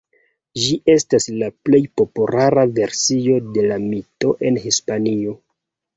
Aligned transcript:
Ĝi 0.61 0.71
estas 0.93 1.27
la 1.41 1.49
plej 1.67 1.81
populara 2.01 2.65
versio 2.79 3.39
de 3.59 3.67
la 3.73 3.81
mito 3.87 4.37
en 4.51 4.59
Hispanio. 4.65 5.37